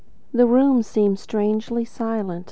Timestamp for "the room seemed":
0.33-1.19